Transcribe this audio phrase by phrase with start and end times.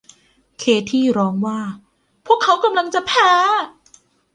[0.59, 1.59] เคธี่ร้องว่า
[2.25, 3.31] พวกเขากำลังจะแพ้